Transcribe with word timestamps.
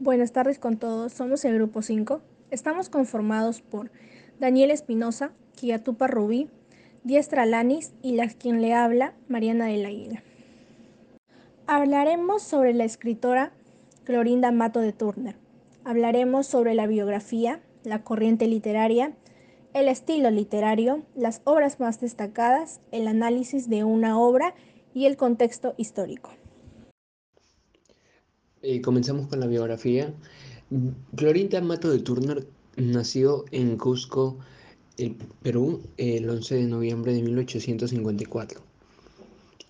Buenas 0.00 0.30
tardes 0.30 0.60
con 0.60 0.76
todos, 0.76 1.12
somos 1.12 1.44
el 1.44 1.56
grupo 1.56 1.82
5. 1.82 2.22
Estamos 2.52 2.88
conformados 2.88 3.62
por 3.62 3.90
Daniel 4.38 4.70
Espinosa, 4.70 5.32
Kiatupa 5.56 6.06
Rubí, 6.06 6.48
Diestra 7.02 7.46
Lanis 7.46 7.92
y 8.00 8.12
la 8.12 8.28
quien 8.28 8.62
le 8.62 8.74
habla, 8.74 9.14
Mariana 9.26 9.66
del 9.66 9.84
Águila. 9.84 10.22
Hablaremos 11.66 12.44
sobre 12.44 12.74
la 12.74 12.84
escritora 12.84 13.50
Clorinda 14.04 14.52
Mato 14.52 14.78
de 14.78 14.92
Turner. 14.92 15.34
Hablaremos 15.82 16.46
sobre 16.46 16.74
la 16.74 16.86
biografía, 16.86 17.60
la 17.82 18.04
corriente 18.04 18.46
literaria, 18.46 19.14
el 19.74 19.88
estilo 19.88 20.30
literario, 20.30 21.02
las 21.16 21.40
obras 21.42 21.80
más 21.80 22.00
destacadas, 22.00 22.78
el 22.92 23.08
análisis 23.08 23.68
de 23.68 23.82
una 23.82 24.16
obra 24.16 24.54
y 24.94 25.06
el 25.06 25.16
contexto 25.16 25.74
histórico. 25.76 26.30
Eh, 28.60 28.80
comenzamos 28.80 29.28
con 29.28 29.38
la 29.38 29.46
biografía. 29.46 30.12
Clorinda 31.14 31.60
Mato 31.60 31.90
de 31.90 32.00
Turner 32.00 32.44
nació 32.76 33.44
en 33.52 33.76
Cusco, 33.76 34.36
el 34.96 35.14
Perú, 35.42 35.82
el 35.96 36.28
11 36.28 36.56
de 36.56 36.64
noviembre 36.64 37.12
de 37.12 37.22
1854. 37.22 38.60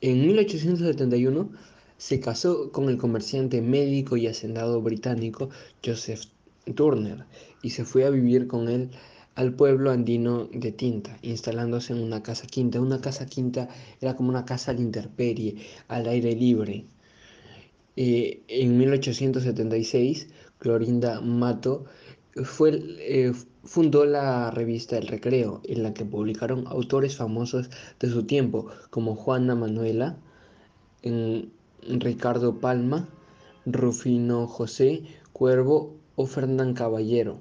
En 0.01 0.20
1871 0.23 1.51
se 1.98 2.20
casó 2.20 2.73
con 2.73 2.88
el 2.88 2.96
comerciante 2.96 3.60
médico 3.60 4.16
y 4.16 4.27
hacendado 4.27 4.80
británico 4.80 5.51
Joseph 5.84 6.23
Turner 6.74 7.27
y 7.62 7.70
se 7.70 7.84
fue 7.84 8.07
a 8.07 8.10
vivir 8.10 8.46
con 8.46 8.68
él 8.70 8.91
al 9.34 9.52
pueblo 9.52 9.91
andino 9.91 10.46
de 10.46 10.73
Tinta, 10.73 11.18
instalándose 11.20 11.93
en 11.93 12.02
una 12.02 12.23
casa 12.23 12.46
quinta. 12.46 12.80
Una 12.80 13.02
casa 13.02 13.27
quinta 13.27 13.68
era 14.01 14.16
como 14.16 14.30
una 14.30 14.46
casa 14.46 14.70
al 14.70 14.80
intemperie, 14.80 15.57
al 15.88 16.09
aire 16.09 16.34
libre, 16.34 16.87
eh, 18.01 18.45
en 18.47 18.79
1876, 18.79 20.29
Clorinda 20.59 21.20
Mato 21.20 21.84
fue, 22.45 22.80
eh, 23.01 23.33
fundó 23.65 24.04
la 24.04 24.52
revista 24.52 24.96
El 24.96 25.09
Recreo, 25.09 25.60
en 25.65 25.82
la 25.82 25.93
que 25.95 26.04
publicaron 26.04 26.69
autores 26.69 27.16
famosos 27.16 27.71
de 27.99 28.09
su 28.09 28.23
tiempo, 28.23 28.69
como 28.91 29.16
Juana 29.16 29.57
Manuela, 29.57 30.16
Ricardo 31.82 32.60
Palma, 32.60 33.09
Rufino 33.66 34.46
José 34.46 35.02
Cuervo 35.32 35.96
o 36.15 36.26
Fernán 36.26 36.74
Caballero. 36.74 37.41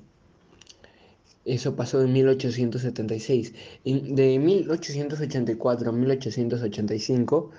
Eso 1.46 1.76
pasó 1.76 2.02
en 2.02 2.14
1876. 2.14 3.54
De 3.84 4.40
1884 4.40 5.90
a 5.92 5.94
1885, 5.94 7.52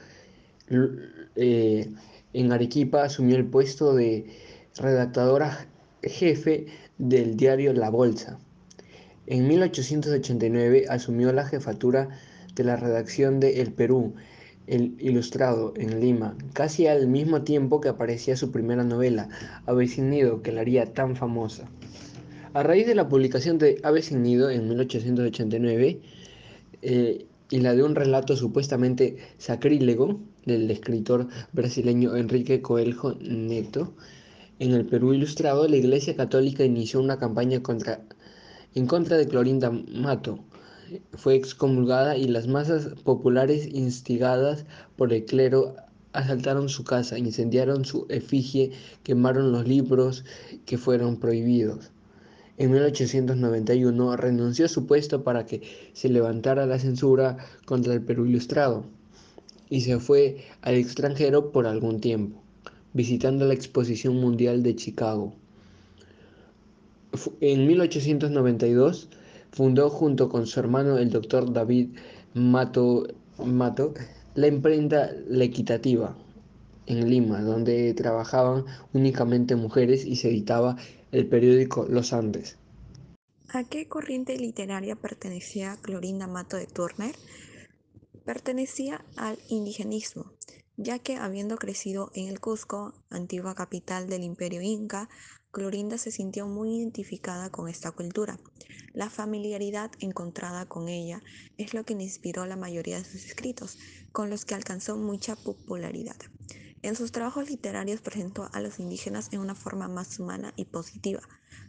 eh, 0.71 1.91
en 2.33 2.53
Arequipa 2.53 3.05
asumió 3.05 3.37
el 3.37 3.47
puesto 3.47 3.95
de 3.95 4.27
redactadora 4.77 5.69
jefe 6.03 6.67
del 6.99 7.37
diario 7.37 7.73
La 7.73 7.91
Bolsa. 7.91 8.39
En 9.27 9.47
1889 9.47 10.87
asumió 10.89 11.33
la 11.33 11.45
jefatura 11.45 12.09
de 12.55 12.65
la 12.65 12.77
redacción 12.77 13.41
de 13.41 13.61
El 13.61 13.73
Perú, 13.73 14.15
El 14.67 14.97
Ilustrado, 14.99 15.75
en 15.77 16.01
Lima, 16.01 16.37
casi 16.55 16.87
al 16.87 17.07
mismo 17.07 17.43
tiempo 17.43 17.81
que 17.81 17.89
aparecía 17.89 18.37
su 18.37 18.51
primera 18.51 18.85
novela, 18.85 19.29
Ave 19.67 19.87
sin 19.87 20.11
nido, 20.11 20.43
que 20.43 20.53
la 20.53 20.63
haría 20.63 20.93
tan 20.93 21.15
famosa. 21.15 21.69
A 22.55 22.63
raíz 22.63 22.87
de 22.87 22.95
la 22.95 23.09
publicación 23.09 23.59
de 23.59 23.79
Ave 23.83 24.03
sin 24.03 24.23
nido 24.23 24.51
en 24.51 24.69
1889 24.69 26.01
eh, 26.81 27.27
y 27.51 27.61
la 27.61 27.75
de 27.75 27.83
un 27.83 27.95
relato 27.95 28.37
supuestamente 28.37 29.17
sacrílego, 29.39 30.21
del 30.45 30.71
escritor 30.71 31.29
brasileño 31.53 32.17
Enrique 32.17 32.63
Coelho 32.63 33.17
Neto, 33.21 33.95
en 34.59 34.73
el 34.73 34.87
Perú 34.87 35.15
Ilustrado, 35.15 35.69
la 35.69 35.77
Iglesia 35.77 36.17
Católica 36.17 36.65
inició 36.65 37.01
una 37.01 37.19
campaña 37.19 37.63
contra, 37.63 38.01
en 38.75 38.87
contra 38.87 39.17
de 39.17 39.29
Clorinda 39.29 39.71
Mato. 39.71 40.41
Fue 41.13 41.37
excomulgada 41.37 42.17
y 42.17 42.27
las 42.27 42.49
masas 42.49 42.89
populares 43.05 43.69
instigadas 43.73 44.65
por 44.97 45.13
el 45.13 45.25
clero 45.27 45.77
asaltaron 46.13 46.69
su 46.69 46.83
casa, 46.83 47.19
incendiaron 47.19 47.85
su 47.85 48.07
efigie, 48.09 48.73
quemaron 49.05 49.53
los 49.53 49.69
libros 49.69 50.25
que 50.67 50.77
fueron 50.77 51.21
prohibidos. 51.21 51.93
En 52.59 52.73
1891 52.73 54.17
renunció 54.17 54.65
a 54.65 54.69
su 54.69 54.87
puesto 54.87 55.23
para 55.23 55.47
que 55.47 55.63
se 55.93 56.09
levantara 56.09 56.67
la 56.67 56.81
censura 56.81 57.37
contra 57.65 57.95
el 57.95 58.03
Perú 58.03 58.27
Ilustrado 58.27 58.85
y 59.71 59.83
se 59.83 60.01
fue 60.01 60.39
al 60.63 60.75
extranjero 60.75 61.53
por 61.53 61.69
algún 61.69 62.01
tiempo, 62.01 62.43
visitando 62.95 63.47
la 63.47 63.55
Exposición 63.55 64.17
Mundial 64.17 64.65
de 64.65 64.75
Chicago. 64.75 65.35
En 67.41 67.67
1892 67.69 69.09
fundó 69.53 69.89
junto 69.89 70.29
con 70.29 70.49
su 70.49 70.59
hermano 70.59 70.99
el 70.99 71.11
doctor 71.11 71.53
David 71.53 71.91
Mato, 72.35 73.07
Mato 73.45 73.95
la 74.35 74.49
imprenta 74.49 75.13
La 75.29 75.45
Equitativa 75.45 76.17
en 76.89 77.09
Lima, 77.09 77.43
donde 77.43 77.95
trabajaban 77.95 78.65
únicamente 78.93 79.55
mujeres 79.55 80.05
y 80.05 80.17
se 80.17 80.29
editaba 80.29 80.77
el 81.13 81.29
periódico 81.29 81.87
Los 81.89 82.13
Andes. 82.13 82.59
¿A 83.51 83.65
qué 83.65 83.89
corriente 83.89 84.37
literaria 84.37 84.97
pertenecía 84.97 85.79
Clorinda 85.81 86.27
Mato 86.27 86.57
de 86.57 86.67
Turner? 86.67 87.15
Pertenecía 88.25 89.05
al 89.17 89.39
indigenismo, 89.49 90.33
ya 90.77 90.99
que 90.99 91.17
habiendo 91.17 91.57
crecido 91.57 92.11
en 92.15 92.29
el 92.29 92.41
Cusco, 92.41 92.93
antigua 93.11 93.55
capital 93.55 94.09
del 94.09 94.23
imperio 94.23 94.61
inca, 94.61 95.09
Clorinda 95.51 95.97
se 95.97 96.11
sintió 96.11 96.47
muy 96.47 96.77
identificada 96.77 97.51
con 97.51 97.69
esta 97.69 97.91
cultura. 97.91 98.39
La 98.93 99.09
familiaridad 99.09 99.91
encontrada 100.01 100.67
con 100.67 100.89
ella 100.89 101.23
es 101.57 101.73
lo 101.73 101.85
que 101.85 101.95
inspiró 101.95 102.45
la 102.45 102.57
mayoría 102.57 102.99
de 102.99 103.05
sus 103.05 103.25
escritos, 103.25 103.79
con 104.13 104.29
los 104.29 104.45
que 104.45 104.55
alcanzó 104.55 104.97
mucha 104.97 105.37
popularidad. 105.37 106.17
En 106.83 106.95
sus 106.95 107.11
trabajos 107.11 107.51
literarios 107.51 108.01
presentó 108.01 108.49
a 108.53 108.61
los 108.61 108.79
indígenas 108.79 109.29
en 109.33 109.41
una 109.41 109.57
forma 109.57 109.89
más 109.89 110.19
humana 110.21 110.53
y 110.57 110.65
positiva, 110.67 111.21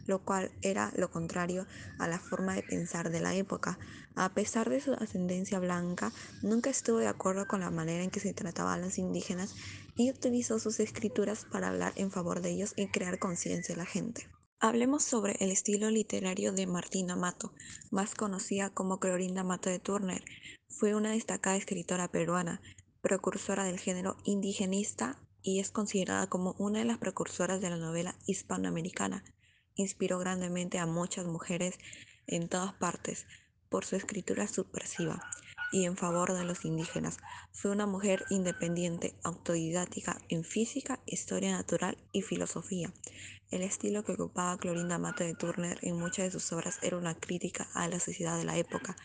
lo 0.06 0.24
cual 0.24 0.52
era 0.62 0.92
lo 0.96 1.10
contrario 1.10 1.66
a 1.98 2.06
la 2.06 2.20
forma 2.20 2.54
de 2.54 2.62
pensar 2.62 3.10
de 3.10 3.20
la 3.20 3.34
época. 3.34 3.78
A 4.14 4.32
pesar 4.34 4.70
de 4.70 4.80
su 4.80 4.92
ascendencia 4.94 5.58
blanca, 5.58 6.12
nunca 6.42 6.70
estuvo 6.70 6.98
de 6.98 7.08
acuerdo 7.08 7.46
con 7.48 7.60
la 7.60 7.70
manera 7.70 8.04
en 8.04 8.10
que 8.10 8.20
se 8.20 8.34
trataba 8.34 8.74
a 8.74 8.78
los 8.78 8.98
indígenas 8.98 9.54
y 9.96 10.10
utilizó 10.10 10.58
sus 10.58 10.78
escrituras 10.78 11.44
para 11.44 11.68
hablar 11.68 11.92
en 11.96 12.10
favor 12.10 12.40
de 12.40 12.50
ellos 12.50 12.72
y 12.76 12.86
crear 12.88 13.18
conciencia 13.18 13.72
en 13.72 13.78
la 13.78 13.86
gente. 13.86 14.28
Hablemos 14.62 15.04
sobre 15.04 15.36
el 15.40 15.50
estilo 15.50 15.90
literario 15.90 16.52
de 16.52 16.66
Martina 16.66 17.16
Mato, 17.16 17.54
más 17.90 18.14
conocida 18.14 18.70
como 18.70 19.00
Clorinda 19.00 19.42
Mato 19.42 19.70
de 19.70 19.78
Turner. 19.78 20.22
Fue 20.68 20.94
una 20.94 21.12
destacada 21.12 21.56
escritora 21.56 22.08
peruana, 22.08 22.60
precursora 23.00 23.64
del 23.64 23.78
género 23.78 24.16
indigenista 24.24 25.18
y 25.42 25.60
es 25.60 25.70
considerada 25.70 26.28
como 26.28 26.54
una 26.58 26.80
de 26.80 26.84
las 26.84 26.98
precursoras 26.98 27.60
de 27.60 27.70
la 27.70 27.76
novela 27.76 28.14
hispanoamericana 28.26 29.24
inspiró 29.74 30.18
grandemente 30.18 30.78
a 30.78 30.86
muchas 30.86 31.26
mujeres 31.26 31.78
en 32.26 32.48
todas 32.48 32.72
partes 32.74 33.26
por 33.68 33.84
su 33.84 33.96
escritura 33.96 34.46
subversiva 34.46 35.22
y 35.72 35.84
en 35.84 35.96
favor 35.96 36.32
de 36.34 36.44
los 36.44 36.64
indígenas. 36.64 37.18
Fue 37.52 37.70
una 37.70 37.86
mujer 37.86 38.24
independiente, 38.30 39.14
autodidáctica 39.22 40.20
en 40.28 40.44
física, 40.44 41.00
historia 41.06 41.52
natural 41.52 41.96
y 42.12 42.22
filosofía. 42.22 42.92
El 43.50 43.62
estilo 43.62 44.04
que 44.04 44.12
ocupaba 44.12 44.58
Clorinda 44.58 44.98
Mate 44.98 45.24
de 45.24 45.34
Turner 45.34 45.78
en 45.82 45.98
muchas 45.98 46.26
de 46.26 46.30
sus 46.32 46.52
obras 46.52 46.78
era 46.82 46.96
una 46.96 47.18
crítica 47.18 47.68
a 47.74 47.88
la 47.88 48.00
sociedad 48.00 48.36
de 48.36 48.44
la 48.44 48.58
época 48.58 48.96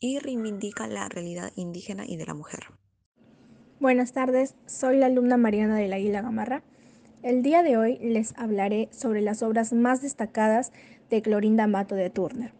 y 0.00 0.18
reivindica 0.18 0.86
la 0.86 1.08
realidad 1.08 1.52
indígena 1.56 2.04
y 2.06 2.16
de 2.16 2.26
la 2.26 2.34
mujer. 2.34 2.66
Buenas 3.80 4.12
tardes, 4.12 4.56
soy 4.66 4.98
la 4.98 5.06
alumna 5.06 5.38
Mariana 5.38 5.74
del 5.74 5.94
Águila 5.94 6.20
Gamarra 6.20 6.62
el 7.22 7.42
día 7.42 7.62
de 7.62 7.78
hoy 7.78 7.96
les 7.98 8.34
hablaré 8.36 8.90
sobre 8.92 9.22
las 9.22 9.42
obras 9.42 9.72
más 9.72 10.02
destacadas 10.02 10.70
de 11.08 11.22
Clorinda 11.22 11.66
Mato 11.66 11.94
de 11.94 12.10
Turner. 12.10 12.52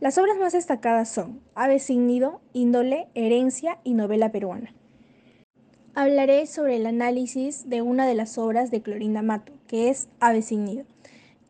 Las 0.00 0.18
obras 0.18 0.36
más 0.36 0.54
destacadas 0.54 1.08
son 1.08 1.40
Ave 1.54 1.78
sin 1.78 2.08
nido, 2.08 2.40
Índole, 2.52 3.06
Herencia 3.14 3.78
y 3.84 3.94
Novela 3.94 4.32
peruana. 4.32 4.74
Hablaré 5.94 6.44
sobre 6.46 6.74
el 6.74 6.86
análisis 6.86 7.68
de 7.68 7.80
una 7.80 8.04
de 8.04 8.16
las 8.16 8.36
obras 8.36 8.72
de 8.72 8.82
Clorinda 8.82 9.22
Mato, 9.22 9.52
que 9.68 9.90
es 9.90 10.08
Ave 10.18 10.42
sin 10.42 10.64
nido. 10.64 10.84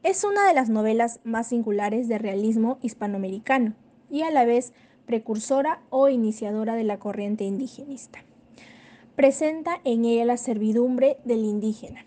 Es 0.03 0.23
una 0.23 0.47
de 0.47 0.53
las 0.53 0.69
novelas 0.69 1.21
más 1.25 1.47
singulares 1.47 2.09
de 2.09 2.19
realismo 2.19 2.79
hispanoamericano 2.83 3.73
y 4.11 4.21
a 4.21 4.31
la 4.31 4.45
vez 4.45 4.75
precursora 5.07 5.81
o 5.89 6.11
iniciadora 6.11 6.77
de 6.77 6.85
la 6.85 6.99
corriente 6.99 7.45
indigenista. 7.45 8.21
Presenta 9.19 9.81
en 9.83 10.05
ella 10.05 10.25
la 10.25 10.37
servidumbre 10.37 11.19
del 11.25 11.41
indígena, 11.41 12.07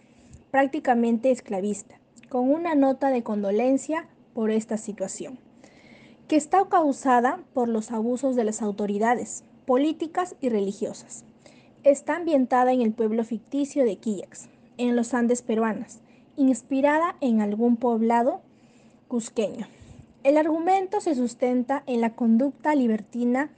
prácticamente 0.49 1.29
esclavista, 1.29 1.99
con 2.29 2.49
una 2.49 2.73
nota 2.73 3.09
de 3.09 3.21
condolencia 3.21 4.07
por 4.33 4.49
esta 4.49 4.77
situación, 4.77 5.37
que 6.29 6.37
está 6.37 6.69
causada 6.69 7.43
por 7.53 7.67
los 7.67 7.91
abusos 7.91 8.37
de 8.37 8.45
las 8.45 8.61
autoridades 8.61 9.43
políticas 9.65 10.37
y 10.39 10.47
religiosas. 10.47 11.25
Está 11.83 12.15
ambientada 12.15 12.71
en 12.71 12.81
el 12.81 12.93
pueblo 12.93 13.25
ficticio 13.25 13.83
de 13.83 13.97
Quillax, 13.97 14.47
en 14.77 14.95
los 14.95 15.13
Andes 15.13 15.41
peruanos, 15.41 15.99
inspirada 16.37 17.17
en 17.19 17.41
algún 17.41 17.75
poblado 17.75 18.39
cusqueño. 19.09 19.67
El 20.23 20.37
argumento 20.37 21.01
se 21.01 21.15
sustenta 21.15 21.83
en 21.87 21.99
la 21.99 22.15
conducta 22.15 22.73
libertina 22.73 23.51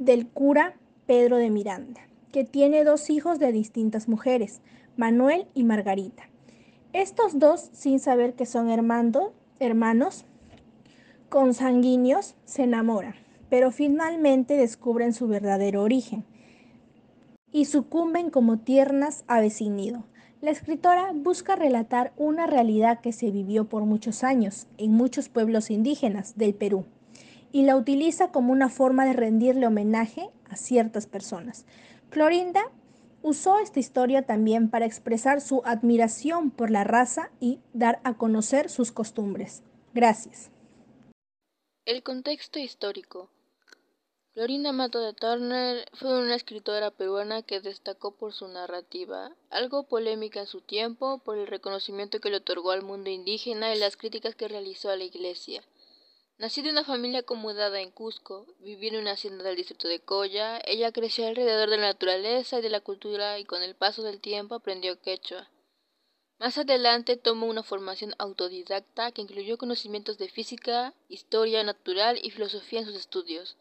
del 0.00 0.26
cura 0.26 0.74
Pedro 1.06 1.36
de 1.36 1.50
Miranda, 1.50 2.09
que 2.32 2.44
tiene 2.44 2.84
dos 2.84 3.10
hijos 3.10 3.38
de 3.38 3.52
distintas 3.52 4.08
mujeres, 4.08 4.60
Manuel 4.96 5.46
y 5.54 5.64
Margarita. 5.64 6.28
Estos 6.92 7.38
dos, 7.38 7.70
sin 7.72 8.00
saber 8.00 8.34
que 8.34 8.46
son 8.46 8.68
hermanos 8.70 10.24
consanguíneos, 11.28 12.34
se 12.44 12.64
enamoran, 12.64 13.14
pero 13.48 13.70
finalmente 13.70 14.56
descubren 14.56 15.12
su 15.12 15.28
verdadero 15.28 15.82
origen 15.82 16.24
y 17.52 17.64
sucumben 17.64 18.30
como 18.30 18.58
tiernas 18.58 19.24
aves 19.26 19.54
sin 19.54 19.76
nido. 19.76 20.04
La 20.40 20.50
escritora 20.50 21.12
busca 21.14 21.54
relatar 21.54 22.12
una 22.16 22.46
realidad 22.46 23.00
que 23.00 23.12
se 23.12 23.30
vivió 23.30 23.68
por 23.68 23.84
muchos 23.84 24.24
años 24.24 24.66
en 24.78 24.92
muchos 24.92 25.28
pueblos 25.28 25.70
indígenas 25.70 26.36
del 26.36 26.54
Perú 26.54 26.86
y 27.52 27.64
la 27.64 27.76
utiliza 27.76 28.28
como 28.28 28.52
una 28.52 28.68
forma 28.68 29.04
de 29.04 29.12
rendirle 29.12 29.66
homenaje 29.66 30.30
a 30.48 30.56
ciertas 30.56 31.06
personas. 31.06 31.66
Clorinda 32.10 32.72
usó 33.22 33.58
esta 33.60 33.78
historia 33.78 34.26
también 34.26 34.68
para 34.68 34.86
expresar 34.86 35.40
su 35.40 35.62
admiración 35.64 36.50
por 36.50 36.70
la 36.70 36.84
raza 36.84 37.30
y 37.38 37.60
dar 37.72 38.00
a 38.02 38.14
conocer 38.14 38.68
sus 38.68 38.90
costumbres. 38.92 39.62
Gracias. 39.94 40.50
El 41.84 42.02
contexto 42.02 42.58
histórico. 42.58 43.30
Florinda 44.32 44.72
Mato 44.72 45.00
de 45.00 45.12
Turner 45.12 45.88
fue 45.94 46.20
una 46.20 46.36
escritora 46.36 46.90
peruana 46.90 47.42
que 47.42 47.60
destacó 47.60 48.16
por 48.16 48.32
su 48.32 48.46
narrativa, 48.46 49.32
algo 49.50 49.88
polémica 49.88 50.40
en 50.40 50.46
su 50.46 50.60
tiempo, 50.60 51.18
por 51.18 51.36
el 51.36 51.48
reconocimiento 51.48 52.20
que 52.20 52.30
le 52.30 52.36
otorgó 52.36 52.70
al 52.70 52.82
mundo 52.82 53.10
indígena 53.10 53.74
y 53.74 53.78
las 53.78 53.96
críticas 53.96 54.36
que 54.36 54.48
realizó 54.48 54.90
a 54.90 54.96
la 54.96 55.04
Iglesia. 55.04 55.62
Nacida 56.40 56.70
en 56.70 56.76
una 56.76 56.84
familia 56.84 57.18
acomodada 57.18 57.82
en 57.82 57.90
Cusco, 57.90 58.46
viviendo 58.60 58.98
en 58.98 59.02
una 59.02 59.12
hacienda 59.12 59.44
del 59.44 59.56
distrito 59.56 59.88
de 59.88 60.00
Coya, 60.00 60.58
ella 60.64 60.90
creció 60.90 61.26
alrededor 61.26 61.68
de 61.68 61.76
la 61.76 61.88
naturaleza 61.88 62.58
y 62.58 62.62
de 62.62 62.70
la 62.70 62.80
cultura 62.80 63.38
y 63.38 63.44
con 63.44 63.62
el 63.62 63.74
paso 63.74 64.02
del 64.02 64.22
tiempo 64.22 64.54
aprendió 64.54 64.98
quechua. 65.02 65.50
Más 66.38 66.56
adelante 66.56 67.18
tomó 67.18 67.46
una 67.46 67.62
formación 67.62 68.14
autodidacta 68.16 69.12
que 69.12 69.20
incluyó 69.20 69.58
conocimientos 69.58 70.16
de 70.16 70.30
física, 70.30 70.94
historia 71.10 71.62
natural 71.62 72.18
y 72.22 72.30
filosofía 72.30 72.80
en 72.80 72.86
sus 72.86 72.96
estudios. 72.96 73.58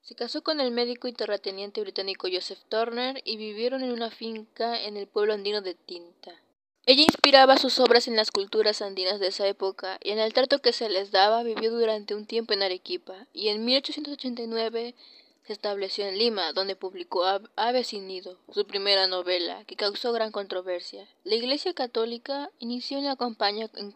Se 0.00 0.14
casó 0.14 0.44
con 0.44 0.60
el 0.60 0.70
médico 0.70 1.08
y 1.08 1.12
terrateniente 1.12 1.80
británico 1.80 2.28
Joseph 2.32 2.62
Turner 2.68 3.20
y 3.24 3.36
vivieron 3.36 3.82
en 3.82 3.90
una 3.90 4.12
finca 4.12 4.80
en 4.80 4.96
el 4.96 5.08
pueblo 5.08 5.34
andino 5.34 5.60
de 5.60 5.74
Tinta. 5.74 6.40
Ella 6.88 7.02
inspiraba 7.02 7.56
sus 7.56 7.80
obras 7.80 8.06
en 8.06 8.14
las 8.14 8.30
culturas 8.30 8.80
andinas 8.80 9.18
de 9.18 9.26
esa 9.26 9.44
época 9.48 9.98
y 10.04 10.10
en 10.10 10.20
el 10.20 10.32
trato 10.32 10.60
que 10.60 10.72
se 10.72 10.88
les 10.88 11.10
daba 11.10 11.42
vivió 11.42 11.72
durante 11.72 12.14
un 12.14 12.26
tiempo 12.26 12.52
en 12.52 12.62
Arequipa 12.62 13.26
y 13.32 13.48
en 13.48 13.64
1889 13.64 14.94
se 15.42 15.52
estableció 15.52 16.06
en 16.06 16.16
Lima, 16.16 16.52
donde 16.52 16.76
publicó 16.76 17.24
Ave 17.56 17.82
sin 17.82 18.06
nido, 18.06 18.38
su 18.52 18.68
primera 18.68 19.08
novela, 19.08 19.64
que 19.64 19.74
causó 19.74 20.12
gran 20.12 20.30
controversia. 20.30 21.08
La 21.24 21.34
Iglesia 21.34 21.74
Católica 21.74 22.52
inició 22.60 23.00
una 23.00 23.16
campaña 23.16 23.68
en, 23.74 23.92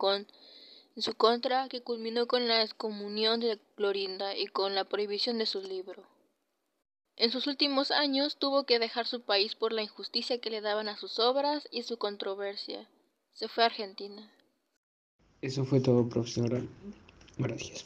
en 0.97 1.03
su 1.03 1.15
contra 1.15 1.69
que 1.69 1.83
culminó 1.83 2.27
con 2.27 2.49
la 2.49 2.61
excomunión 2.61 3.39
de 3.39 3.61
Clorinda 3.77 4.37
y 4.37 4.49
con 4.49 4.75
la 4.75 4.83
prohibición 4.83 5.39
de 5.39 5.47
su 5.47 5.63
libro. 5.63 6.03
En 7.21 7.31
sus 7.31 7.47
últimos 7.47 7.91
años 7.91 8.39
tuvo 8.39 8.65
que 8.65 8.79
dejar 8.79 9.07
su 9.07 9.21
país 9.21 9.55
por 9.55 9.75
la 9.75 9.83
injusticia 9.83 10.41
que 10.41 10.49
le 10.49 10.63
daban 10.63 10.89
a 10.89 10.97
sus 10.97 11.19
obras 11.19 11.69
y 11.71 11.83
su 11.83 11.99
controversia. 11.99 12.89
Se 13.35 13.47
fue 13.47 13.63
a 13.63 13.67
Argentina. 13.67 14.33
Eso 15.43 15.67
fue 15.67 15.81
todo, 15.81 16.09
profesora. 16.09 16.63
Gracias. 17.37 17.85